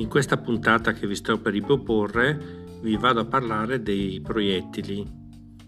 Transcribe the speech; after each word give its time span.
In 0.00 0.08
questa 0.08 0.38
puntata 0.38 0.94
che 0.94 1.06
vi 1.06 1.14
sto 1.14 1.38
per 1.38 1.52
riproporre 1.52 2.64
vi 2.80 2.96
vado 2.96 3.20
a 3.20 3.26
parlare 3.26 3.82
dei 3.82 4.18
proiettili, 4.22 5.06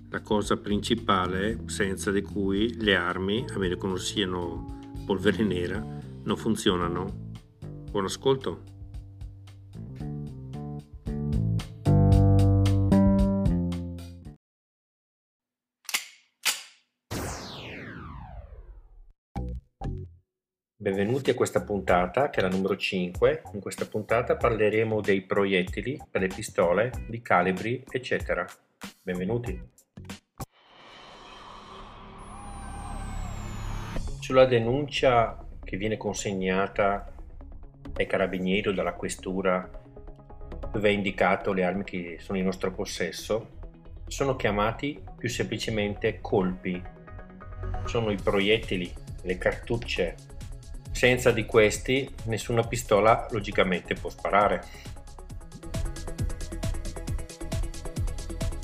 la 0.08 0.22
cosa 0.22 0.56
principale 0.56 1.64
senza 1.66 2.10
di 2.10 2.22
cui 2.22 2.74
le 2.80 2.96
armi, 2.96 3.44
a 3.52 3.58
meno 3.58 3.76
che 3.76 3.86
non 3.86 3.98
siano 3.98 4.80
polvere 5.04 5.44
nera, 5.44 5.84
non 6.24 6.36
funzionano. 6.38 7.30
Buon 7.90 8.06
ascolto! 8.06 8.71
Benvenuti 20.82 21.30
a 21.30 21.34
questa 21.36 21.62
puntata, 21.62 22.28
che 22.28 22.40
è 22.40 22.42
la 22.42 22.48
numero 22.48 22.76
5. 22.76 23.42
In 23.52 23.60
questa 23.60 23.86
puntata 23.86 24.34
parleremo 24.34 25.00
dei 25.00 25.20
proiettili 25.20 25.96
per 26.10 26.22
le 26.22 26.26
pistole, 26.26 26.90
di 27.06 27.22
calibri, 27.22 27.84
eccetera. 27.88 28.44
Benvenuti. 29.00 29.62
Sulla 34.18 34.44
denuncia 34.44 35.46
che 35.62 35.76
viene 35.76 35.96
consegnata 35.96 37.14
ai 37.94 38.06
carabinieri 38.06 38.70
o 38.70 38.72
dalla 38.72 38.94
questura 38.94 39.70
dove 40.72 40.88
è 40.88 40.92
indicato 40.92 41.52
le 41.52 41.62
armi 41.62 41.84
che 41.84 42.16
sono 42.18 42.38
in 42.38 42.44
nostro 42.44 42.72
possesso, 42.72 43.50
sono 44.08 44.34
chiamati 44.34 45.00
più 45.16 45.28
semplicemente 45.28 46.18
colpi. 46.20 46.82
Sono 47.84 48.10
i 48.10 48.18
proiettili, 48.20 48.92
le 49.22 49.38
cartucce 49.38 50.16
senza 50.92 51.32
di 51.32 51.44
questi 51.44 52.08
nessuna 52.24 52.62
pistola 52.62 53.26
logicamente 53.30 53.94
può 53.94 54.08
sparare. 54.10 54.62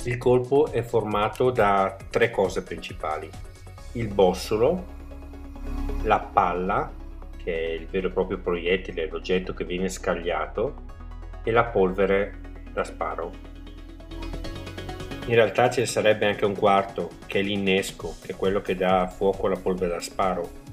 Il 0.03 0.17
colpo 0.17 0.71
è 0.71 0.81
formato 0.81 1.51
da 1.51 1.97
tre 2.09 2.31
cose 2.31 2.63
principali. 2.63 3.29
Il 3.93 4.07
bossolo, 4.07 4.85
la 6.03 6.19
palla, 6.19 6.89
che 7.35 7.53
è 7.53 7.71
il 7.73 7.87
vero 7.87 8.07
e 8.07 8.11
proprio 8.11 8.37
proiettile, 8.37 9.09
l'oggetto 9.09 9.53
che 9.53 9.65
viene 9.65 9.89
scagliato, 9.89 10.87
e 11.43 11.51
la 11.51 11.65
polvere 11.65 12.63
da 12.71 12.83
sparo. 12.83 13.31
In 15.25 15.35
realtà 15.35 15.69
ce 15.69 15.81
ne 15.81 15.85
sarebbe 15.85 16.25
anche 16.25 16.45
un 16.45 16.55
quarto, 16.55 17.09
che 17.25 17.39
è 17.39 17.41
l'innesco, 17.41 18.15
che 18.21 18.31
è 18.31 18.35
quello 18.35 18.61
che 18.61 18.75
dà 18.75 19.07
fuoco 19.07 19.47
alla 19.47 19.57
polvere 19.57 19.93
da 19.93 19.99
sparo 19.99 20.67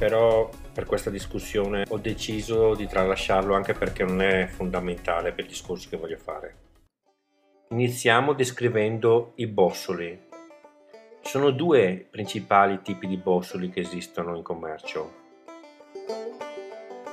però 0.00 0.48
per 0.72 0.86
questa 0.86 1.10
discussione 1.10 1.84
ho 1.86 1.98
deciso 1.98 2.74
di 2.74 2.86
tralasciarlo 2.86 3.54
anche 3.54 3.74
perché 3.74 4.02
non 4.02 4.22
è 4.22 4.46
fondamentale 4.46 5.32
per 5.32 5.44
il 5.44 5.50
discorso 5.50 5.90
che 5.90 5.98
voglio 5.98 6.16
fare. 6.16 6.56
Iniziamo 7.68 8.32
descrivendo 8.32 9.32
i 9.34 9.46
bossoli. 9.46 10.18
Sono 11.20 11.50
due 11.50 12.06
principali 12.10 12.80
tipi 12.80 13.06
di 13.06 13.18
bossoli 13.18 13.68
che 13.68 13.80
esistono 13.80 14.34
in 14.34 14.42
commercio. 14.42 15.12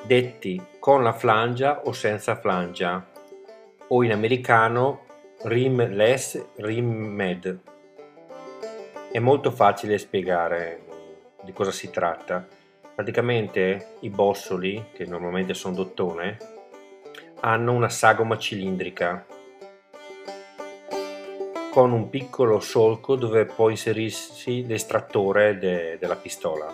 Detti 0.06 0.64
con 0.80 1.04
la 1.04 1.12
flangia 1.12 1.82
o 1.84 1.92
senza 1.92 2.38
flangia, 2.38 3.06
o 3.90 4.02
in 4.02 4.14
americano 4.14 5.04
rimless, 5.44 6.42
rimmed. 6.56 7.60
È 9.12 9.20
molto 9.20 9.52
facile 9.52 9.98
spiegare 9.98 10.86
di 11.44 11.52
cosa 11.52 11.72
si 11.72 11.90
tratta 11.90 12.56
Praticamente 12.98 13.90
i 14.00 14.10
bossoli, 14.10 14.86
che 14.92 15.06
normalmente 15.06 15.54
sono 15.54 15.76
d'ottone, 15.76 16.38
hanno 17.42 17.74
una 17.74 17.90
sagoma 17.90 18.40
cilindrica 18.40 19.24
con 21.70 21.92
un 21.92 22.10
piccolo 22.10 22.60
solco 22.60 23.16
dove 23.16 23.46
può 23.46 23.70
inserirsi 23.70 24.66
l'estrattore 24.66 25.60
de- 25.60 26.00
della 26.00 26.16
pistola. 26.16 26.74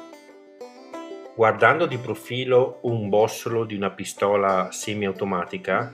Guardando 1.36 1.88
di 1.88 1.98
profilo 1.98 2.78
un 2.84 3.10
bossolo 3.10 3.66
di 3.66 3.76
una 3.76 3.90
pistola 3.90 4.70
semiautomatica, 4.72 5.94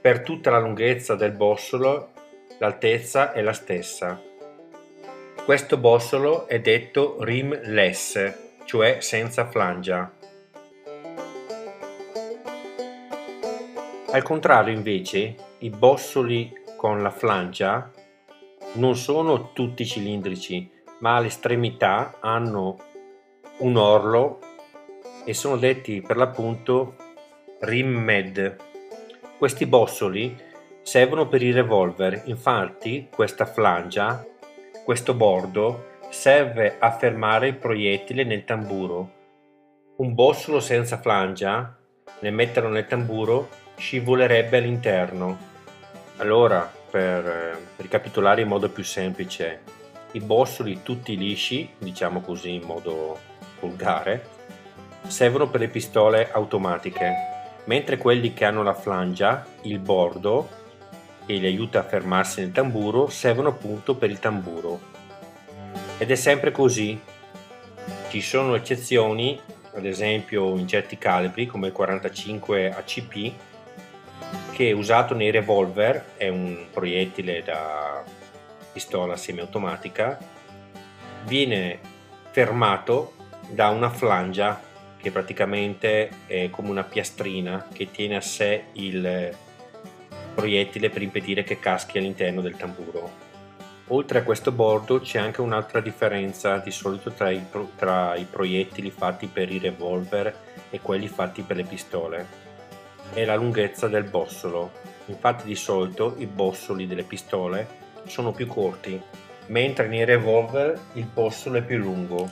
per 0.00 0.22
tutta 0.22 0.50
la 0.50 0.58
lunghezza 0.58 1.14
del 1.14 1.30
bossolo 1.30 2.10
l'altezza 2.58 3.30
è 3.32 3.40
la 3.40 3.52
stessa. 3.52 4.20
Questo 5.44 5.76
bossolo 5.76 6.48
è 6.48 6.58
detto 6.58 7.18
rimless 7.20 8.48
cioè 8.70 9.00
senza 9.00 9.48
flangia. 9.48 10.12
Al 14.12 14.22
contrario 14.22 14.72
invece 14.72 15.34
i 15.58 15.70
bossoli 15.70 16.52
con 16.76 17.02
la 17.02 17.10
flangia 17.10 17.90
non 18.74 18.94
sono 18.94 19.50
tutti 19.52 19.84
cilindrici 19.84 20.70
ma 21.00 21.16
all'estremità 21.16 22.18
hanno 22.20 22.76
un 23.58 23.76
orlo 23.76 24.38
e 25.24 25.34
sono 25.34 25.56
detti 25.56 26.00
per 26.00 26.16
l'appunto 26.16 26.94
rimmed. 27.62 28.56
Questi 29.36 29.66
bossoli 29.66 30.40
servono 30.82 31.26
per 31.26 31.42
i 31.42 31.50
revolver, 31.50 32.22
infatti 32.26 33.08
questa 33.12 33.46
flangia, 33.46 34.24
questo 34.84 35.12
bordo 35.12 35.88
serve 36.10 36.76
a 36.80 36.90
fermare 36.90 37.48
il 37.48 37.56
proiettile 37.56 38.24
nel 38.24 38.44
tamburo. 38.44 39.18
Un 39.98 40.12
bossolo 40.12 40.58
senza 40.58 40.98
flangia, 40.98 41.76
nel 42.18 42.32
metterlo 42.32 42.68
nel 42.68 42.86
tamburo, 42.86 43.48
scivolerebbe 43.76 44.58
all'interno. 44.58 45.38
Allora, 46.16 46.70
per 46.90 47.26
eh, 47.26 47.58
ricapitolare 47.76 48.42
in 48.42 48.48
modo 48.48 48.68
più 48.68 48.82
semplice, 48.82 49.62
i 50.12 50.20
bossoli 50.20 50.82
tutti 50.82 51.16
lisci, 51.16 51.70
diciamo 51.78 52.20
così 52.20 52.54
in 52.54 52.64
modo 52.64 53.18
vulgare, 53.60 54.26
servono 55.06 55.48
per 55.48 55.60
le 55.60 55.68
pistole 55.68 56.30
automatiche, 56.32 57.14
mentre 57.64 57.96
quelli 57.96 58.34
che 58.34 58.44
hanno 58.44 58.64
la 58.64 58.74
flangia, 58.74 59.46
il 59.62 59.78
bordo, 59.78 60.48
che 61.24 61.34
li 61.34 61.46
aiuta 61.46 61.78
a 61.78 61.84
fermarsi 61.84 62.40
nel 62.40 62.50
tamburo, 62.50 63.08
servono 63.08 63.50
appunto 63.50 63.94
per 63.94 64.10
il 64.10 64.18
tamburo. 64.18 64.89
Ed 66.00 66.10
è 66.10 66.14
sempre 66.14 66.50
così. 66.50 66.98
Ci 68.08 68.22
sono 68.22 68.54
eccezioni, 68.54 69.38
ad 69.74 69.84
esempio 69.84 70.56
in 70.56 70.66
certi 70.66 70.96
calibri 70.96 71.44
come 71.44 71.66
il 71.66 71.74
45 71.74 72.72
ACP, 72.72 73.32
che 74.52 74.72
usato 74.72 75.14
nei 75.14 75.30
revolver 75.30 76.12
è 76.16 76.28
un 76.28 76.68
proiettile 76.72 77.42
da 77.42 78.02
pistola 78.72 79.14
semiautomatica, 79.14 80.18
viene 81.26 81.78
fermato 82.30 83.12
da 83.50 83.68
una 83.68 83.90
flangia 83.90 84.58
che 84.96 85.10
praticamente 85.10 86.08
è 86.26 86.48
come 86.48 86.70
una 86.70 86.84
piastrina 86.84 87.68
che 87.70 87.90
tiene 87.90 88.16
a 88.16 88.22
sé 88.22 88.64
il 88.72 89.36
proiettile 90.34 90.88
per 90.88 91.02
impedire 91.02 91.42
che 91.42 91.58
caschi 91.58 91.98
all'interno 91.98 92.40
del 92.40 92.56
tamburo. 92.56 93.28
Oltre 93.92 94.20
a 94.20 94.22
questo 94.22 94.52
bordo 94.52 95.00
c'è 95.00 95.18
anche 95.18 95.40
un'altra 95.40 95.80
differenza 95.80 96.58
di 96.58 96.70
solito 96.70 97.10
tra 97.10 97.30
i, 97.30 97.44
pro- 97.50 97.70
tra 97.74 98.14
i 98.14 98.24
proiettili 98.24 98.88
fatti 98.88 99.26
per 99.26 99.50
i 99.50 99.58
revolver 99.58 100.32
e 100.70 100.80
quelli 100.80 101.08
fatti 101.08 101.42
per 101.42 101.56
le 101.56 101.64
pistole. 101.64 102.26
È 103.12 103.24
la 103.24 103.34
lunghezza 103.34 103.88
del 103.88 104.04
bossolo. 104.04 104.70
Infatti 105.06 105.44
di 105.44 105.56
solito 105.56 106.14
i 106.18 106.26
bossoli 106.26 106.86
delle 106.86 107.02
pistole 107.02 107.66
sono 108.04 108.30
più 108.30 108.46
corti, 108.46 109.00
mentre 109.46 109.88
nei 109.88 110.04
revolver 110.04 110.78
il 110.92 111.06
bossolo 111.06 111.58
è 111.58 111.62
più 111.62 111.78
lungo. 111.78 112.30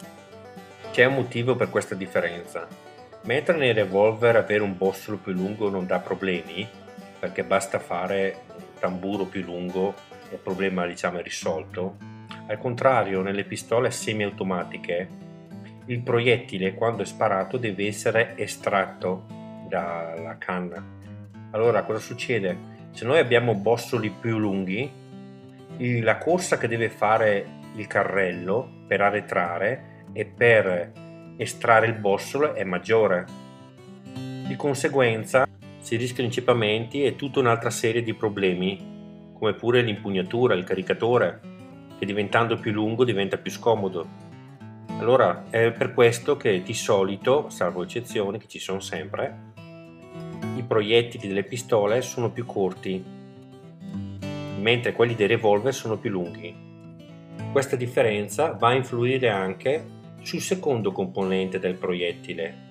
C'è 0.93 1.07
un 1.07 1.15
motivo 1.15 1.57
per 1.57 1.71
questa 1.71 1.97
differenza. 1.97 2.69
Mentre 3.23 3.56
nei 3.56 3.73
revolver 3.73 4.37
avere 4.37 4.62
un 4.62 4.77
bossolo 4.77 5.17
più 5.17 5.32
lungo 5.32 5.69
non 5.71 5.87
dà 5.87 5.99
problemi, 5.99 6.69
perché 7.19 7.43
basta 7.43 7.81
fare 7.81 8.43
un 8.55 8.62
tamburo 8.79 9.25
più 9.25 9.43
lungo 9.43 10.07
il 10.31 10.39
problema 10.43 10.87
diciamo 10.87 11.19
è 11.19 11.23
risolto. 11.23 11.97
Al 12.47 12.59
contrario, 12.59 13.23
nelle 13.23 13.45
pistole 13.45 13.91
semiautomatiche 13.91 15.09
il 15.87 16.01
proiettile 16.01 16.75
quando 16.75 17.03
è 17.03 17.07
sparato 17.07 17.57
deve 17.57 17.87
essere 17.87 18.37
estratto 18.37 19.25
dalla 19.69 20.37
canna. 20.39 20.83
Allora 21.51 21.83
cosa 21.83 21.99
succede? 21.99 22.77
Se 22.91 23.05
noi 23.05 23.19
abbiamo 23.19 23.55
bossoli 23.55 24.11
più 24.11 24.39
lunghi, 24.39 24.91
la 25.77 26.19
corsa 26.19 26.59
che 26.59 26.69
deve 26.69 26.91
fare 26.91 27.47
il 27.77 27.87
carrello 27.87 28.85
per 28.87 29.01
arretrare 29.01 30.05
e 30.13 30.25
per 30.25 30.93
estrarre 31.37 31.87
il 31.87 31.95
bossolo 31.95 32.55
è 32.55 32.65
maggiore. 32.65 33.27
Di 34.47 34.57
conseguenza 34.57 35.47
si 35.81 35.97
rischiano 35.97 36.29
inceppamenti 36.29 37.05
e 37.05 37.17
tutta 37.17 37.41
un'altra 37.41 37.71
serie 37.71 38.03
di 38.03 38.15
problemi 38.15 38.98
come 39.38 39.55
pure 39.55 39.82
l'impugnatura, 39.82 40.55
il 40.55 40.64
caricatore, 40.64 41.40
che 41.99 42.06
diventando 42.06 42.58
più 42.58 42.73
lungo 42.73 43.05
diventa 43.05 43.38
più 43.38 43.50
scomodo. 43.50 44.26
Allora 44.99 45.44
è 45.50 45.70
per 45.70 45.94
questo 45.94 46.37
che 46.37 46.62
di 46.62 46.75
solito, 46.75 47.49
salvo 47.50 47.82
eccezioni 47.82 48.38
che 48.38 48.49
ci 48.49 48.58
sono 48.58 48.81
sempre, 48.81 49.46
i 50.56 50.62
proiettili 50.62 51.29
delle 51.29 51.44
pistole 51.44 52.02
sono 52.02 52.31
più 52.31 52.44
corti, 52.44 53.02
mentre 54.61 54.93
quelli 54.93 55.14
dei 55.14 55.29
revolver 55.29 55.73
sono 55.73 55.99
più 55.99 56.11
lunghi. 56.11 56.67
Questa 57.52 57.76
differenza 57.76 58.52
va 58.52 58.69
a 58.69 58.75
influire 58.75 59.29
anche 59.29 59.96
sul 60.23 60.41
secondo 60.41 60.91
componente 60.91 61.61
del 61.61 61.75
proiettile 61.75 62.67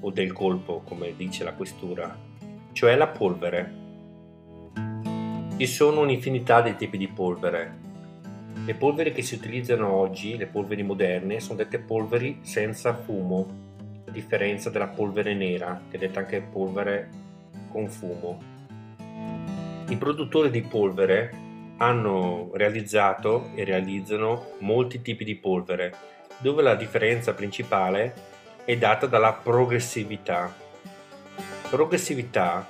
o 0.00 0.10
del 0.10 0.32
colpo, 0.32 0.82
come 0.84 1.14
dice 1.16 1.42
la 1.42 1.52
questura, 1.52 2.16
cioè 2.72 2.94
la 2.96 3.08
polvere. 3.08 3.81
Ci 5.62 5.68
sono 5.68 6.00
un'infinità 6.00 6.60
di 6.60 6.74
tipi 6.74 6.98
di 6.98 7.06
polvere. 7.06 7.72
Le 8.64 8.74
polveri 8.74 9.12
che 9.12 9.22
si 9.22 9.36
utilizzano 9.36 9.92
oggi, 9.92 10.36
le 10.36 10.48
polveri 10.48 10.82
moderne, 10.82 11.38
sono 11.38 11.54
dette 11.54 11.78
polveri 11.78 12.40
senza 12.42 12.92
fumo, 12.96 13.46
a 14.04 14.10
differenza 14.10 14.70
della 14.70 14.88
polvere 14.88 15.34
nera, 15.34 15.80
che 15.88 15.98
è 15.98 16.00
detta 16.00 16.18
anche 16.18 16.40
polvere 16.40 17.08
con 17.70 17.88
fumo. 17.88 18.42
I 19.86 19.96
produttori 19.96 20.50
di 20.50 20.62
polvere 20.62 21.32
hanno 21.76 22.50
realizzato 22.54 23.50
e 23.54 23.62
realizzano 23.62 24.54
molti 24.58 25.00
tipi 25.00 25.22
di 25.22 25.36
polvere, 25.36 25.94
dove 26.38 26.62
la 26.62 26.74
differenza 26.74 27.34
principale 27.34 28.14
è 28.64 28.76
data 28.76 29.06
dalla 29.06 29.32
progressività. 29.32 30.52
Progressività 31.70 32.66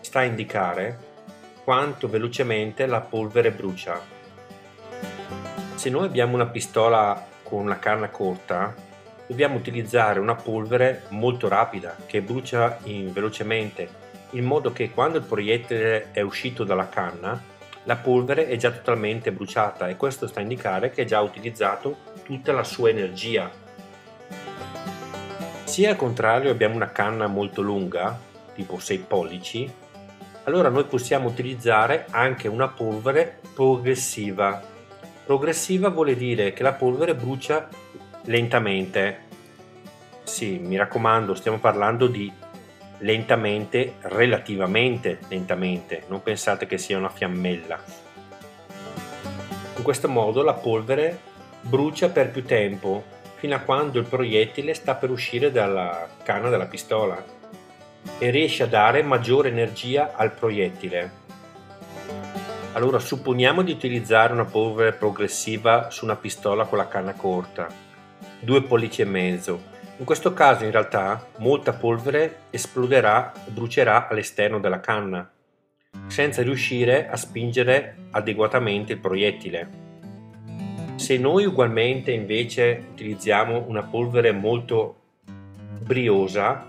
sta 0.00 0.20
a 0.20 0.24
indicare 0.24 1.08
quanto 1.64 2.08
velocemente 2.08 2.86
la 2.86 3.00
polvere 3.00 3.50
brucia. 3.50 4.00
Se 5.74 5.90
noi 5.90 6.06
abbiamo 6.06 6.34
una 6.34 6.46
pistola 6.46 7.26
con 7.42 7.60
una 7.60 7.78
canna 7.78 8.08
corta, 8.08 8.74
dobbiamo 9.26 9.56
utilizzare 9.56 10.18
una 10.18 10.34
polvere 10.34 11.04
molto 11.08 11.48
rapida 11.48 11.96
che 12.06 12.20
brucia 12.20 12.78
velocemente, 12.84 13.88
in 14.30 14.44
modo 14.44 14.72
che 14.72 14.90
quando 14.90 15.18
il 15.18 15.24
proiettile 15.24 16.10
è 16.12 16.20
uscito 16.20 16.64
dalla 16.64 16.88
canna, 16.88 17.40
la 17.84 17.96
polvere 17.96 18.46
è 18.48 18.56
già 18.56 18.70
totalmente 18.70 19.32
bruciata 19.32 19.88
e 19.88 19.96
questo 19.96 20.26
sta 20.26 20.40
a 20.40 20.42
indicare 20.42 20.90
che 20.90 21.02
ha 21.02 21.06
già 21.06 21.20
utilizzato 21.20 21.96
tutta 22.22 22.52
la 22.52 22.64
sua 22.64 22.90
energia. 22.90 23.50
Se 25.64 25.86
al 25.88 25.96
contrario 25.96 26.50
abbiamo 26.50 26.74
una 26.74 26.90
canna 26.90 27.26
molto 27.26 27.62
lunga, 27.62 28.18
tipo 28.54 28.78
6 28.78 28.98
pollici, 28.98 29.72
allora 30.44 30.68
noi 30.68 30.84
possiamo 30.84 31.28
utilizzare 31.28 32.06
anche 32.10 32.48
una 32.48 32.68
polvere 32.68 33.40
progressiva. 33.54 34.62
Progressiva 35.24 35.90
vuol 35.90 36.14
dire 36.14 36.52
che 36.52 36.62
la 36.62 36.72
polvere 36.72 37.14
brucia 37.14 37.68
lentamente. 38.24 39.28
Sì, 40.22 40.58
mi 40.58 40.76
raccomando, 40.76 41.34
stiamo 41.34 41.58
parlando 41.58 42.06
di 42.06 42.32
lentamente, 42.98 43.94
relativamente 44.00 45.18
lentamente, 45.28 46.04
non 46.08 46.22
pensate 46.22 46.66
che 46.66 46.78
sia 46.78 46.98
una 46.98 47.08
fiammella. 47.08 47.78
In 49.76 49.82
questo 49.82 50.08
modo 50.08 50.42
la 50.42 50.54
polvere 50.54 51.18
brucia 51.62 52.08
per 52.08 52.30
più 52.30 52.44
tempo, 52.44 53.02
fino 53.36 53.54
a 53.54 53.60
quando 53.60 53.98
il 53.98 54.06
proiettile 54.06 54.74
sta 54.74 54.94
per 54.94 55.10
uscire 55.10 55.50
dalla 55.50 56.08
canna 56.22 56.50
della 56.50 56.66
pistola 56.66 57.38
e 58.18 58.30
riesce 58.30 58.62
a 58.62 58.66
dare 58.66 59.02
maggiore 59.02 59.48
energia 59.48 60.12
al 60.14 60.32
proiettile. 60.32 61.18
Allora 62.72 62.98
supponiamo 62.98 63.62
di 63.62 63.72
utilizzare 63.72 64.32
una 64.32 64.44
polvere 64.44 64.92
progressiva 64.92 65.90
su 65.90 66.04
una 66.04 66.16
pistola 66.16 66.66
con 66.66 66.78
la 66.78 66.86
canna 66.86 67.14
corta, 67.14 67.66
2 68.40 68.62
pollici 68.62 69.02
e 69.02 69.06
mezzo. 69.06 69.60
In 69.96 70.04
questo 70.04 70.32
caso 70.32 70.64
in 70.64 70.70
realtà 70.70 71.26
molta 71.38 71.72
polvere 71.72 72.42
esploderà 72.50 73.32
e 73.46 73.50
brucerà 73.50 74.08
all'esterno 74.08 74.60
della 74.60 74.80
canna, 74.80 75.28
senza 76.06 76.42
riuscire 76.42 77.08
a 77.08 77.16
spingere 77.16 77.96
adeguatamente 78.12 78.92
il 78.92 78.98
proiettile. 78.98 79.68
Se 80.94 81.18
noi 81.18 81.44
ugualmente 81.46 82.12
invece 82.12 82.84
utilizziamo 82.92 83.64
una 83.66 83.82
polvere 83.82 84.32
molto 84.32 84.96
briosa, 85.80 86.68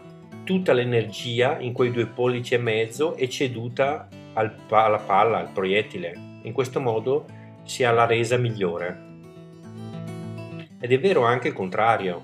tutta 0.52 0.74
l'energia 0.74 1.60
in 1.60 1.72
quei 1.72 1.92
due 1.92 2.08
pollici 2.08 2.56
e 2.56 2.58
mezzo 2.58 3.16
è 3.16 3.26
ceduta 3.30 4.10
al, 4.34 4.54
alla 4.68 4.98
palla, 4.98 5.38
al 5.38 5.50
proiettile. 5.54 6.14
In 6.42 6.52
questo 6.52 6.82
modo 6.82 7.26
si 7.64 7.86
ha 7.86 7.92
la 7.92 8.06
resa 8.06 8.36
migliore. 8.36 9.10
Ed 10.78 10.92
è 10.92 11.00
vero 11.00 11.24
anche 11.24 11.48
il 11.48 11.54
contrario, 11.54 12.22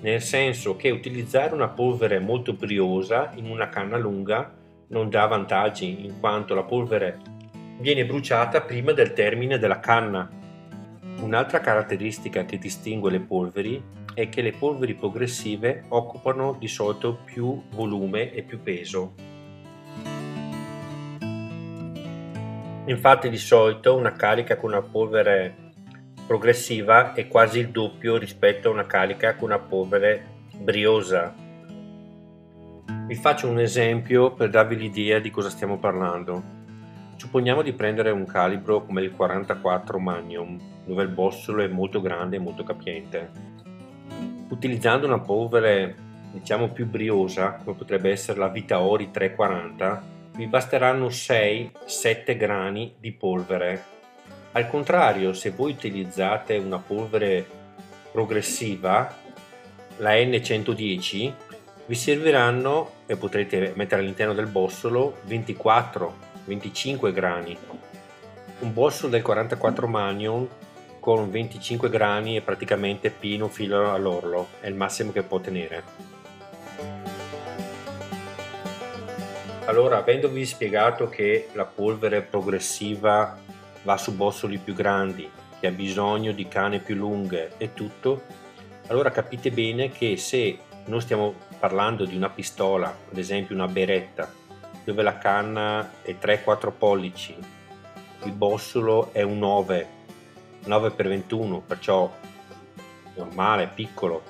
nel 0.00 0.20
senso 0.20 0.76
che 0.76 0.90
utilizzare 0.90 1.54
una 1.54 1.68
polvere 1.68 2.18
molto 2.18 2.52
briosa 2.52 3.30
in 3.36 3.46
una 3.46 3.70
canna 3.70 3.96
lunga 3.96 4.52
non 4.88 5.08
dà 5.08 5.24
vantaggi, 5.24 6.04
in 6.04 6.20
quanto 6.20 6.54
la 6.54 6.64
polvere 6.64 7.18
viene 7.78 8.04
bruciata 8.04 8.60
prima 8.60 8.92
del 8.92 9.14
termine 9.14 9.58
della 9.58 9.80
canna. 9.80 10.28
Un'altra 11.22 11.60
caratteristica 11.60 12.44
che 12.44 12.58
distingue 12.58 13.10
le 13.10 13.20
polveri 13.20 13.82
è 14.14 14.28
che 14.28 14.40
le 14.40 14.52
polveri 14.52 14.94
progressive 14.94 15.84
occupano 15.88 16.56
di 16.58 16.68
solito 16.68 17.18
più 17.24 17.62
volume 17.70 18.32
e 18.32 18.42
più 18.42 18.62
peso. 18.62 19.14
Infatti 22.86 23.28
di 23.28 23.38
solito 23.38 23.96
una 23.96 24.12
carica 24.12 24.56
con 24.56 24.70
una 24.70 24.82
polvere 24.82 25.72
progressiva 26.26 27.12
è 27.12 27.26
quasi 27.28 27.58
il 27.58 27.70
doppio 27.70 28.16
rispetto 28.16 28.68
a 28.68 28.72
una 28.72 28.86
carica 28.86 29.34
con 29.34 29.48
una 29.48 29.58
polvere 29.58 30.26
briosa. 30.56 31.34
Vi 33.06 33.14
faccio 33.16 33.48
un 33.48 33.58
esempio 33.58 34.32
per 34.32 34.50
darvi 34.50 34.76
l'idea 34.76 35.18
di 35.18 35.30
cosa 35.30 35.50
stiamo 35.50 35.78
parlando. 35.78 36.52
Supponiamo 37.16 37.62
di 37.62 37.72
prendere 37.72 38.10
un 38.10 38.26
calibro 38.26 38.84
come 38.84 39.02
il 39.02 39.12
44 39.12 39.98
Magnum, 39.98 40.60
dove 40.84 41.02
il 41.02 41.08
bossolo 41.08 41.62
è 41.62 41.68
molto 41.68 42.00
grande 42.00 42.36
e 42.36 42.40
molto 42.40 42.64
capiente 42.64 43.52
utilizzando 44.54 45.06
una 45.06 45.20
polvere 45.20 45.94
diciamo 46.32 46.68
più 46.68 46.86
briosa 46.86 47.52
come 47.62 47.76
potrebbe 47.76 48.10
essere 48.10 48.38
la 48.38 48.48
Vitaori 48.48 49.10
340 49.10 50.12
vi 50.36 50.46
basteranno 50.46 51.06
6-7 51.06 52.36
grani 52.36 52.94
di 52.98 53.12
polvere. 53.12 53.92
Al 54.52 54.68
contrario 54.68 55.32
se 55.32 55.50
voi 55.50 55.72
utilizzate 55.72 56.56
una 56.56 56.78
polvere 56.78 57.46
progressiva 58.10 59.22
la 59.98 60.10
N110 60.10 61.32
vi 61.86 61.94
serviranno 61.94 62.90
e 63.06 63.16
potrete 63.16 63.72
mettere 63.76 64.00
all'interno 64.00 64.34
del 64.34 64.46
bossolo 64.46 65.18
24-25 65.28 67.12
grani. 67.12 67.56
Un 68.60 68.72
bossolo 68.72 69.10
del 69.10 69.22
44 69.22 69.86
Magnum 69.86 70.48
con 71.04 71.30
25 71.30 71.90
grani 71.90 72.34
e 72.34 72.40
praticamente 72.40 73.10
pieno 73.10 73.48
filo 73.48 73.92
all'orlo, 73.92 74.48
è 74.60 74.68
il 74.68 74.74
massimo 74.74 75.12
che 75.12 75.22
può 75.22 75.38
tenere. 75.38 75.82
Allora, 79.66 79.98
avendovi 79.98 80.46
spiegato 80.46 81.10
che 81.10 81.48
la 81.52 81.66
polvere 81.66 82.22
progressiva 82.22 83.36
va 83.82 83.96
su 83.98 84.16
bossoli 84.16 84.56
più 84.56 84.72
grandi, 84.72 85.30
che 85.60 85.66
ha 85.66 85.70
bisogno 85.72 86.32
di 86.32 86.48
canne 86.48 86.78
più 86.78 86.94
lunghe 86.94 87.52
e 87.58 87.74
tutto, 87.74 88.22
allora 88.86 89.10
capite 89.10 89.50
bene 89.50 89.90
che 89.90 90.16
se 90.16 90.58
non 90.86 91.02
stiamo 91.02 91.34
parlando 91.58 92.06
di 92.06 92.16
una 92.16 92.30
pistola, 92.30 92.96
ad 93.10 93.18
esempio 93.18 93.54
una 93.54 93.68
beretta, 93.68 94.32
dove 94.82 95.02
la 95.02 95.18
canna 95.18 96.00
è 96.00 96.16
3-4 96.18 96.72
pollici, 96.72 97.36
il 98.22 98.32
bossolo 98.32 99.10
è 99.12 99.20
un 99.20 99.36
9 99.38 99.93
9x21, 100.66 101.60
perciò 101.66 102.12
normale, 103.14 103.70
piccolo. 103.72 104.22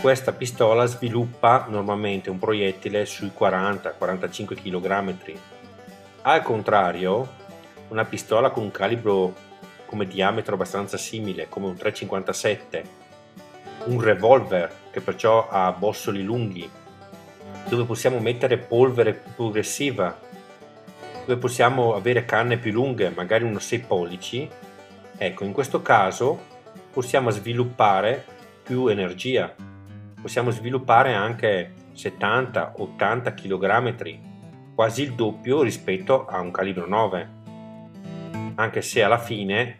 Questa 0.00 0.32
pistola 0.32 0.86
sviluppa 0.86 1.66
normalmente 1.68 2.30
un 2.30 2.38
proiettile 2.38 3.04
sui 3.04 3.32
40-45 3.36 4.54
kg. 4.54 5.36
Al 6.22 6.42
contrario, 6.42 7.28
una 7.88 8.04
pistola 8.04 8.50
con 8.50 8.62
un 8.62 8.70
calibro 8.70 9.34
come 9.86 10.06
diametro 10.06 10.54
abbastanza 10.54 10.96
simile, 10.96 11.48
come 11.48 11.66
un 11.66 11.76
357, 11.76 12.84
un 13.86 14.00
revolver 14.00 14.70
che 14.90 15.00
perciò 15.00 15.48
ha 15.48 15.72
bossoli 15.72 16.22
lunghi, 16.22 16.70
dove 17.68 17.84
possiamo 17.84 18.18
mettere 18.18 18.58
polvere 18.58 19.14
più 19.14 19.32
progressiva, 19.34 20.16
dove 21.24 21.40
possiamo 21.40 21.94
avere 21.94 22.24
canne 22.24 22.58
più 22.58 22.72
lunghe, 22.72 23.10
magari 23.10 23.44
uno 23.44 23.58
6 23.58 23.80
pollici, 23.80 24.48
Ecco, 25.20 25.42
in 25.42 25.52
questo 25.52 25.82
caso 25.82 26.38
possiamo 26.92 27.30
sviluppare 27.30 28.24
più 28.62 28.86
energia, 28.86 29.52
possiamo 30.22 30.50
sviluppare 30.50 31.12
anche 31.12 31.74
70-80 31.92 33.34
kg, 33.34 34.18
quasi 34.76 35.02
il 35.02 35.14
doppio 35.14 35.62
rispetto 35.62 36.24
a 36.24 36.38
un 36.38 36.52
calibro 36.52 36.86
9, 36.86 37.28
anche 38.54 38.80
se 38.80 39.02
alla 39.02 39.18
fine 39.18 39.76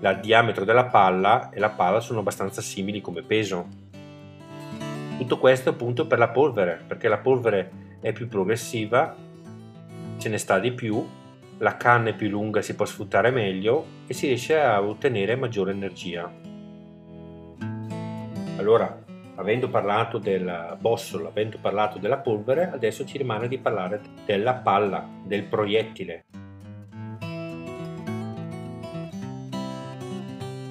il 0.00 0.18
diametro 0.20 0.64
della 0.64 0.86
palla 0.86 1.50
e 1.50 1.60
la 1.60 1.70
palla 1.70 2.00
sono 2.00 2.18
abbastanza 2.18 2.60
simili 2.60 3.00
come 3.00 3.22
peso. 3.22 3.68
Tutto 5.16 5.38
questo 5.38 5.70
appunto 5.70 6.08
per 6.08 6.18
la 6.18 6.28
polvere, 6.28 6.82
perché 6.84 7.06
la 7.06 7.18
polvere 7.18 7.98
è 8.00 8.12
più 8.12 8.26
progressiva, 8.26 9.14
ce 10.18 10.28
ne 10.28 10.38
sta 10.38 10.58
di 10.58 10.72
più, 10.72 11.06
la 11.58 11.76
canna 11.76 12.10
è 12.10 12.14
più 12.14 12.28
lunga, 12.28 12.60
si 12.60 12.74
può 12.74 12.84
sfruttare 12.84 13.30
meglio 13.30 13.86
e 14.06 14.14
si 14.14 14.26
riesce 14.26 14.58
a 14.58 14.82
ottenere 14.82 15.36
maggiore 15.36 15.72
energia. 15.72 16.30
Allora, 18.58 19.04
avendo 19.36 19.68
parlato 19.68 20.18
del 20.18 20.76
bossolo, 20.78 21.28
avendo 21.28 21.58
parlato 21.60 21.98
della 21.98 22.18
polvere, 22.18 22.70
adesso 22.70 23.06
ci 23.06 23.18
rimane 23.18 23.48
di 23.48 23.58
parlare 23.58 24.00
della 24.24 24.54
palla, 24.54 25.06
del 25.24 25.44
proiettile. 25.44 26.24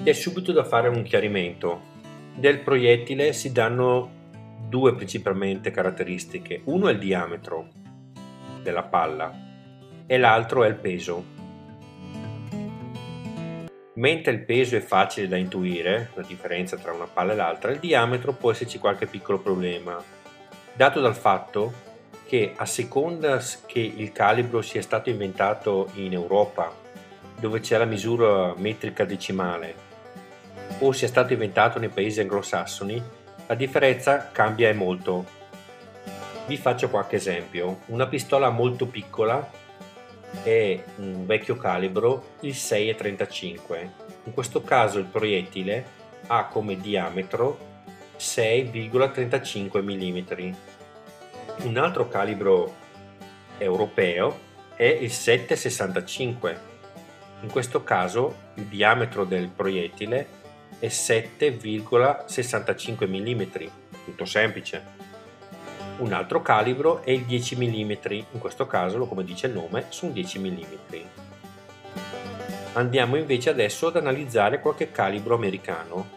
C'è 0.04 0.12
subito 0.12 0.52
da 0.52 0.62
fare 0.62 0.88
un 0.88 1.02
chiarimento. 1.02 1.94
Del 2.36 2.60
proiettile 2.60 3.32
si 3.32 3.50
danno 3.50 4.10
due 4.68 4.94
principalmente 4.94 5.72
caratteristiche. 5.72 6.60
Uno 6.64 6.88
è 6.88 6.92
il 6.92 6.98
diametro 6.98 7.68
della 8.62 8.84
palla 8.84 9.45
e 10.06 10.18
l'altro 10.18 10.62
è 10.62 10.68
il 10.68 10.76
peso. 10.76 11.34
Mentre 13.94 14.32
il 14.32 14.44
peso 14.44 14.76
è 14.76 14.80
facile 14.80 15.26
da 15.26 15.36
intuire, 15.36 16.10
la 16.14 16.22
differenza 16.22 16.76
tra 16.76 16.92
una 16.92 17.06
palla 17.06 17.32
e 17.32 17.36
l'altra, 17.36 17.70
il 17.70 17.78
diametro 17.78 18.32
può 18.32 18.50
esserci 18.50 18.78
qualche 18.78 19.06
piccolo 19.06 19.38
problema, 19.38 20.02
dato 20.74 21.00
dal 21.00 21.16
fatto 21.16 21.84
che 22.26 22.52
a 22.54 22.66
seconda 22.66 23.40
che 23.66 23.80
il 23.80 24.12
calibro 24.12 24.60
sia 24.60 24.82
stato 24.82 25.08
inventato 25.08 25.88
in 25.94 26.12
Europa, 26.12 26.70
dove 27.38 27.60
c'è 27.60 27.78
la 27.78 27.84
misura 27.84 28.52
metrica 28.56 29.04
decimale, 29.04 29.74
o 30.80 30.92
sia 30.92 31.08
stato 31.08 31.32
inventato 31.32 31.78
nei 31.78 31.88
paesi 31.88 32.20
anglosassoni, 32.20 33.02
la 33.46 33.54
differenza 33.54 34.28
cambia 34.30 34.68
e 34.68 34.74
molto. 34.74 35.24
Vi 36.46 36.56
faccio 36.56 36.90
qualche 36.90 37.16
esempio. 37.16 37.80
Una 37.86 38.06
pistola 38.06 38.50
molto 38.50 38.86
piccola 38.86 39.64
è 40.46 40.82
un 40.98 41.26
vecchio 41.26 41.56
calibro 41.56 42.34
il 42.42 42.52
6,35. 42.52 43.88
In 44.24 44.32
questo 44.32 44.62
caso 44.62 45.00
il 45.00 45.06
proiettile 45.06 45.84
ha 46.28 46.46
come 46.46 46.76
diametro 46.76 47.58
6,35 48.16 49.82
mm. 49.82 50.54
Un 51.64 51.76
altro 51.76 52.06
calibro 52.06 52.72
europeo 53.58 54.38
è 54.76 54.84
il 54.84 55.10
7,65. 55.10 56.56
In 57.40 57.50
questo 57.50 57.82
caso 57.82 58.36
il 58.54 58.66
diametro 58.66 59.24
del 59.24 59.48
proiettile 59.48 60.28
è 60.78 60.86
7,65 60.86 63.08
mm, 63.08 63.42
tutto 64.04 64.24
semplice. 64.24 64.95
Un 65.98 66.12
altro 66.12 66.42
calibro 66.42 67.02
è 67.02 67.10
il 67.10 67.24
10 67.24 67.56
mm, 67.56 67.90
in 68.10 68.38
questo 68.38 68.66
caso, 68.66 69.06
come 69.06 69.24
dice 69.24 69.46
il 69.46 69.54
nome, 69.54 69.86
sono 69.88 70.12
10 70.12 70.38
mm. 70.38 70.94
Andiamo 72.74 73.16
invece 73.16 73.48
adesso 73.48 73.86
ad 73.86 73.96
analizzare 73.96 74.60
qualche 74.60 74.90
calibro 74.90 75.34
americano. 75.34 76.08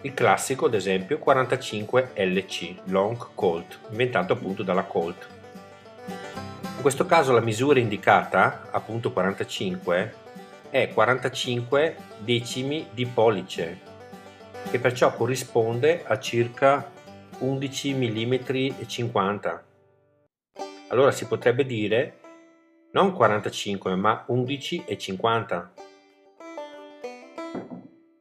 Il 0.00 0.12
classico, 0.12 0.66
ad 0.66 0.74
esempio, 0.74 1.18
45 1.18 2.10
LC, 2.14 2.74
Long 2.86 3.28
Colt, 3.36 3.78
inventato 3.90 4.32
appunto 4.32 4.64
dalla 4.64 4.82
Colt. 4.82 5.28
In 6.06 6.80
questo 6.80 7.06
caso 7.06 7.32
la 7.32 7.40
misura 7.40 7.78
indicata, 7.78 8.66
appunto 8.72 9.12
45, 9.12 10.14
è 10.70 10.90
45 10.92 11.96
decimi 12.18 12.88
di 12.92 13.06
pollice, 13.06 13.78
che 14.68 14.80
perciò 14.80 15.14
corrisponde 15.14 16.02
a 16.04 16.18
circa 16.18 16.90
11 17.38 17.94
mm 17.94 18.32
e 18.44 18.86
50 18.86 19.64
allora 20.88 21.10
si 21.10 21.26
potrebbe 21.26 21.64
dire 21.64 22.18
non 22.92 23.12
45 23.12 23.94
ma 23.94 24.24
11 24.26 24.84
e 24.86 24.98
50 24.98 25.72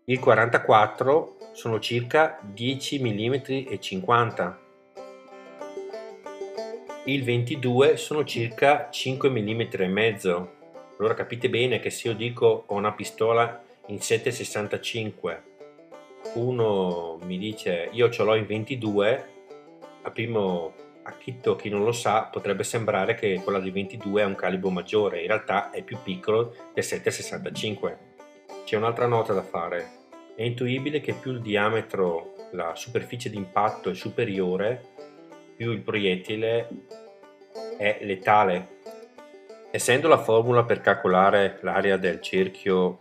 il 0.05 0.19
44 0.19 1.37
sono 1.53 1.79
circa 1.79 2.39
10 2.41 3.01
mm 3.01 3.33
e 3.45 3.77
50 3.79 4.65
il 7.07 7.23
22 7.23 7.95
sono 7.95 8.25
circa 8.25 8.89
5 8.91 9.29
mm 9.29 9.61
e 9.71 9.87
mezzo. 9.87 10.55
Allora 10.99 11.13
capite 11.13 11.49
bene 11.49 11.79
che 11.79 11.89
se 11.89 12.09
io 12.09 12.13
dico 12.13 12.65
ho 12.67 12.75
una 12.75 12.91
pistola 12.91 13.63
in 13.87 14.01
765 14.01 15.56
uno 16.35 17.19
mi 17.23 17.37
dice 17.37 17.89
io 17.91 18.09
ce 18.09 18.23
l'ho 18.23 18.35
in 18.35 18.45
22, 18.45 19.25
a 20.03 20.11
primo 20.11 20.73
acchitto 21.03 21.55
chi 21.55 21.69
non 21.69 21.83
lo 21.83 21.91
sa 21.91 22.23
potrebbe 22.23 22.63
sembrare 22.63 23.15
che 23.15 23.41
quella 23.43 23.59
di 23.59 23.71
22 23.71 24.21
è 24.21 24.25
un 24.25 24.35
calibro 24.35 24.69
maggiore, 24.69 25.21
in 25.21 25.27
realtà 25.27 25.71
è 25.71 25.81
più 25.81 25.97
piccolo 26.03 26.53
del 26.73 26.83
765. 26.83 27.97
C'è 28.65 28.75
un'altra 28.75 29.07
nota 29.07 29.33
da 29.33 29.43
fare, 29.43 29.89
è 30.35 30.43
intuibile 30.43 30.99
che 30.99 31.13
più 31.13 31.31
il 31.31 31.41
diametro, 31.41 32.33
la 32.51 32.75
superficie 32.75 33.29
di 33.29 33.37
impatto 33.37 33.89
è 33.89 33.93
superiore, 33.93 34.83
più 35.55 35.71
il 35.71 35.81
proiettile 35.81 36.67
è 37.77 37.99
letale. 38.01 38.75
Essendo 39.71 40.07
la 40.07 40.17
formula 40.17 40.63
per 40.63 40.81
calcolare 40.81 41.59
l'area 41.61 41.97
del 41.97 42.21
cerchio, 42.21 42.99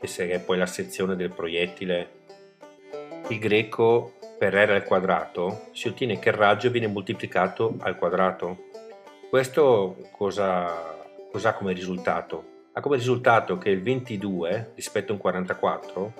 che 0.00 0.30
è 0.30 0.40
poi 0.40 0.58
la 0.58 0.66
sezione 0.66 1.14
del 1.16 1.30
proiettile, 1.30 2.21
il 3.32 3.38
greco 3.38 4.12
per 4.38 4.52
r 4.52 4.70
al 4.70 4.84
quadrato 4.84 5.68
si 5.72 5.88
ottiene 5.88 6.18
che 6.18 6.28
il 6.28 6.34
raggio 6.34 6.70
viene 6.70 6.86
moltiplicato 6.86 7.76
al 7.80 7.96
quadrato. 7.96 8.64
Questo 9.30 9.96
cosa, 10.12 10.98
cosa 11.30 11.50
ha 11.50 11.54
come 11.54 11.72
risultato? 11.72 12.44
Ha 12.72 12.80
come 12.80 12.96
risultato 12.96 13.56
che 13.56 13.70
il 13.70 13.82
22 13.82 14.72
rispetto 14.74 15.12
a 15.12 15.14
un 15.14 15.20
44 15.20 16.12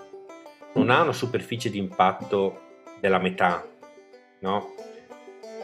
non 0.74 0.88
ha 0.88 1.02
una 1.02 1.12
superficie 1.12 1.68
di 1.68 1.78
impatto 1.78 2.60
della 3.00 3.18
metà, 3.18 3.66
no? 4.40 4.74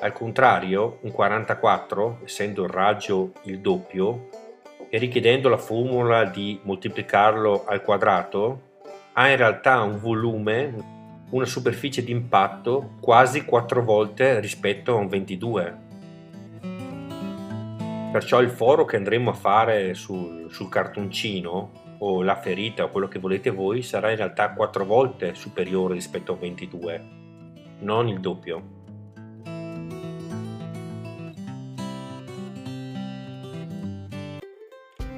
Al 0.01 0.13
contrario, 0.13 0.99
un 1.03 1.11
44, 1.11 2.21
essendo 2.25 2.65
il 2.65 2.71
raggio 2.71 3.33
il 3.45 3.61
doppio, 3.61 4.29
e 4.91 4.99
richiedendo 4.99 5.49
la 5.49 5.59
formula 5.59 6.25
di 6.25 6.61
moltiplicarlo 6.63 7.65
al 7.67 7.83
quadrato, 7.83 8.61
ha 9.15 9.29
in 9.29 9.37
realtà 9.37 9.81
un 9.81 9.99
volume 9.99 10.98
una 11.31 11.45
superficie 11.45 12.03
di 12.03 12.11
impatto 12.11 12.93
quasi 13.01 13.45
4 13.45 13.85
volte 13.85 14.41
rispetto 14.41 14.93
a 14.93 14.97
un 14.97 15.09
22. 15.09 15.87
Perciò 18.13 18.41
il 18.41 18.49
foro 18.49 18.87
che 18.87 18.97
andremo 18.97 19.31
a 19.31 19.35
fare 19.35 19.93
sul, 19.93 20.47
sul 20.51 20.71
cartoncino 20.71 21.97
o 21.99 22.23
la 22.23 22.37
ferita 22.37 22.85
o 22.85 22.89
quello 22.89 23.09
che 23.09 23.19
volete 23.19 23.51
voi 23.51 23.83
sarà 23.83 24.11
in 24.11 24.17
realtà 24.17 24.53
4 24.53 24.85
volte 24.87 25.35
superiore 25.35 25.95
rispetto 25.95 26.33
a 26.33 26.35
un 26.35 26.41
22, 26.41 27.05
non 27.81 28.09
il 28.09 28.21
doppio. 28.21 28.77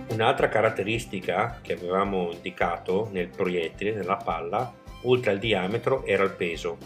Un'altra 0.09 0.49
caratteristica 0.49 1.61
che 1.63 1.75
avevamo 1.75 2.31
indicato 2.33 3.09
nel 3.13 3.29
proiettile, 3.29 3.95
nella 3.95 4.17
palla, 4.17 4.80
oltre 5.03 5.33
al 5.33 5.39
diametro 5.39 6.05
era 6.05 6.25
il 6.25 6.33
peso. 6.33 6.77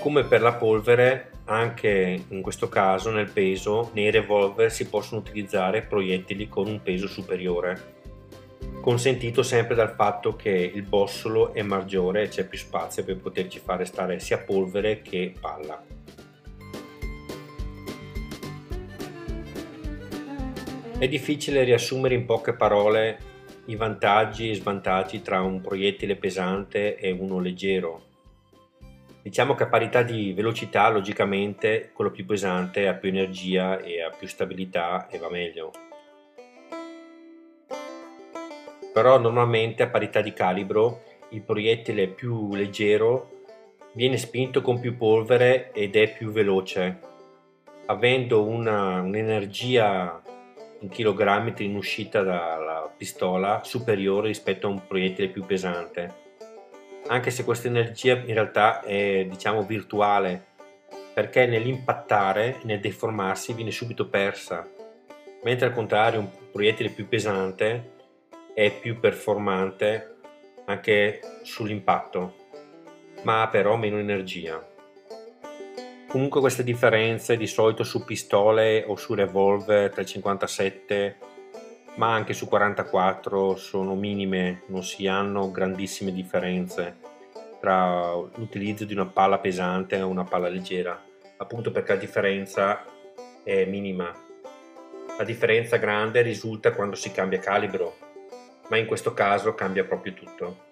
Come 0.00 0.24
per 0.24 0.42
la 0.42 0.54
polvere, 0.54 1.30
anche 1.44 2.24
in 2.28 2.42
questo 2.42 2.68
caso 2.68 3.10
nel 3.10 3.30
peso 3.30 3.90
nei 3.94 4.10
revolver 4.10 4.70
si 4.70 4.88
possono 4.88 5.20
utilizzare 5.20 5.82
proiettili 5.82 6.48
con 6.48 6.66
un 6.66 6.82
peso 6.82 7.08
superiore, 7.08 7.96
consentito 8.80 9.42
sempre 9.42 9.74
dal 9.74 9.94
fatto 9.94 10.36
che 10.36 10.50
il 10.50 10.82
bossolo 10.82 11.52
è 11.52 11.62
maggiore 11.62 12.22
e 12.22 12.28
c'è 12.28 12.46
più 12.46 12.58
spazio 12.58 13.04
per 13.04 13.16
poterci 13.16 13.58
fare 13.58 13.84
stare 13.84 14.20
sia 14.20 14.38
polvere 14.38 15.02
che 15.02 15.32
palla. 15.38 15.82
È 20.98 21.06
difficile 21.06 21.62
riassumere 21.62 22.14
in 22.14 22.24
poche 22.24 22.54
parole 22.54 23.27
i 23.68 23.76
vantaggi 23.76 24.50
e 24.50 24.54
svantaggi 24.54 25.20
tra 25.20 25.42
un 25.42 25.60
proiettile 25.60 26.16
pesante 26.16 26.96
e 26.96 27.10
uno 27.10 27.38
leggero. 27.38 28.02
Diciamo 29.20 29.54
che 29.54 29.64
a 29.64 29.68
parità 29.68 30.02
di 30.02 30.32
velocità, 30.32 30.88
logicamente, 30.88 31.90
quello 31.92 32.10
più 32.10 32.24
pesante 32.24 32.88
ha 32.88 32.94
più 32.94 33.10
energia 33.10 33.78
e 33.78 34.02
ha 34.02 34.08
più 34.08 34.26
stabilità 34.26 35.06
e 35.08 35.18
va 35.18 35.28
meglio. 35.28 35.72
Però 38.94 39.18
normalmente 39.18 39.82
a 39.82 39.88
parità 39.88 40.22
di 40.22 40.32
calibro 40.32 41.02
il 41.30 41.42
proiettile 41.42 42.08
più 42.08 42.54
leggero 42.54 43.32
viene 43.92 44.16
spinto 44.16 44.62
con 44.62 44.80
più 44.80 44.96
polvere 44.96 45.72
ed 45.72 45.94
è 45.94 46.10
più 46.10 46.30
veloce, 46.30 47.00
avendo 47.84 48.44
una, 48.44 49.02
un'energia 49.02 50.22
in 50.80 50.88
chilogrammi 50.88 51.54
in 51.58 51.76
uscita 51.76 52.22
dalla 52.22 52.92
pistola 52.96 53.62
superiore 53.64 54.28
rispetto 54.28 54.66
a 54.66 54.70
un 54.70 54.86
proiettile 54.86 55.28
più 55.28 55.44
pesante. 55.44 56.26
Anche 57.08 57.30
se 57.30 57.44
questa 57.44 57.68
energia 57.68 58.14
in 58.16 58.34
realtà 58.34 58.82
è 58.82 59.26
diciamo 59.28 59.62
virtuale, 59.62 60.44
perché 61.14 61.46
nell'impattare, 61.46 62.60
nel 62.62 62.80
deformarsi, 62.80 63.54
viene 63.54 63.70
subito 63.70 64.08
persa, 64.08 64.68
mentre 65.42 65.66
al 65.66 65.72
contrario 65.72 66.20
un 66.20 66.30
proiettile 66.52 66.90
più 66.90 67.08
pesante 67.08 67.92
è 68.54 68.70
più 68.72 69.00
performante 69.00 70.16
anche 70.66 71.20
sull'impatto, 71.42 72.34
ma 73.22 73.42
ha 73.42 73.48
però 73.48 73.76
meno 73.76 73.98
energia. 73.98 74.76
Comunque 76.08 76.40
queste 76.40 76.64
differenze 76.64 77.36
di 77.36 77.46
solito 77.46 77.84
su 77.84 78.04
pistole 78.04 78.84
o 78.86 78.96
su 78.96 79.14
revolver 79.14 79.90
357 79.90 81.16
ma 81.96 82.14
anche 82.14 82.32
su 82.32 82.46
44 82.46 83.56
sono 83.56 83.94
minime, 83.94 84.62
non 84.68 84.84
si 84.84 85.06
hanno 85.06 85.50
grandissime 85.50 86.12
differenze 86.12 86.96
tra 87.60 88.14
l'utilizzo 88.14 88.84
di 88.84 88.94
una 88.94 89.06
palla 89.06 89.38
pesante 89.38 89.96
e 89.96 90.02
una 90.02 90.24
palla 90.24 90.48
leggera, 90.48 91.04
appunto 91.36 91.72
perché 91.72 91.94
la 91.94 91.98
differenza 91.98 92.84
è 93.42 93.64
minima. 93.64 94.14
La 95.18 95.24
differenza 95.24 95.76
grande 95.76 96.22
risulta 96.22 96.72
quando 96.72 96.94
si 96.94 97.10
cambia 97.10 97.40
calibro, 97.40 97.96
ma 98.68 98.76
in 98.76 98.86
questo 98.86 99.12
caso 99.12 99.54
cambia 99.54 99.84
proprio 99.84 100.14
tutto. 100.14 100.66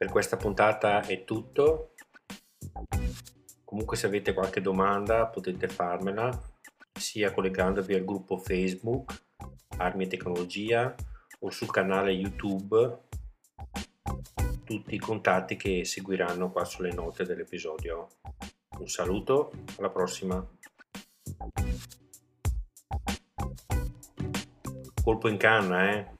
Per 0.00 0.10
questa 0.10 0.38
puntata 0.38 1.02
è 1.02 1.24
tutto. 1.24 1.92
Comunque 3.64 3.98
se 3.98 4.06
avete 4.06 4.32
qualche 4.32 4.62
domanda 4.62 5.26
potete 5.26 5.68
farmela 5.68 6.30
sia 6.98 7.30
collegandovi 7.34 7.92
al 7.92 8.06
gruppo 8.06 8.38
Facebook 8.38 9.26
Armi 9.76 10.04
e 10.04 10.06
Tecnologia 10.06 10.94
o 11.40 11.50
sul 11.50 11.70
canale 11.70 12.12
YouTube 12.12 13.08
tutti 14.64 14.94
i 14.94 14.98
contatti 14.98 15.56
che 15.56 15.84
seguiranno 15.84 16.50
qua 16.50 16.64
sulle 16.64 16.94
note 16.94 17.26
dell'episodio. 17.26 18.08
Un 18.78 18.88
saluto, 18.88 19.52
alla 19.76 19.90
prossima. 19.90 20.42
Colpo 25.02 25.28
in 25.28 25.36
canna, 25.36 25.92
eh? 25.92 26.19